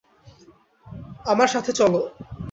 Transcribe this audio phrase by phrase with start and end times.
[1.25, 2.01] আমার সাথে চলো।